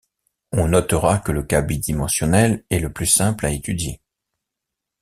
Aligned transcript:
On 0.51 0.67
notera 0.69 1.19
que 1.19 1.31
le 1.31 1.43
cas 1.43 1.61
bi-dimensionnel 1.61 2.65
est 2.71 2.79
le 2.79 2.91
plus 2.91 3.05
simple 3.05 3.45
à 3.45 3.51
étudier. 3.51 4.01